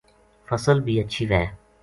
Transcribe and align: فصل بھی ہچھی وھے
فصل 0.49 0.77
بھی 0.85 0.95
ہچھی 1.01 1.23
وھے 1.29 1.43